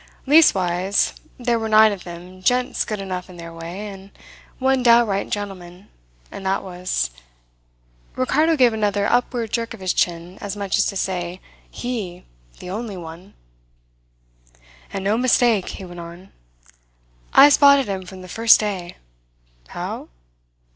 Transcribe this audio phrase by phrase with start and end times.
[0.25, 4.09] Leastwise there were nine of them gents good enough in their way, and
[4.57, 5.89] one downright gentleman,
[6.31, 7.11] and that was..."
[8.15, 12.25] Ricardo gave another upward jerk of his chin as much as to say: He!
[12.57, 13.35] The only one.
[14.91, 16.31] "And no mistake," he went on.
[17.31, 18.97] "I spotted him from the first day.
[19.67, 20.07] How?